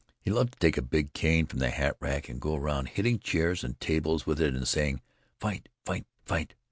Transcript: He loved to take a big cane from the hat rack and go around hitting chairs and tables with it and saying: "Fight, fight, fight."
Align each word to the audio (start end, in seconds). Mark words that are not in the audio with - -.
He 0.19 0.31
loved 0.31 0.53
to 0.53 0.57
take 0.57 0.77
a 0.79 0.81
big 0.81 1.13
cane 1.13 1.45
from 1.45 1.59
the 1.59 1.69
hat 1.69 1.95
rack 1.99 2.27
and 2.27 2.41
go 2.41 2.55
around 2.55 2.87
hitting 2.87 3.19
chairs 3.19 3.63
and 3.63 3.79
tables 3.79 4.25
with 4.25 4.41
it 4.41 4.55
and 4.55 4.67
saying: 4.67 4.99
"Fight, 5.39 5.69
fight, 5.85 6.07
fight." 6.25 6.55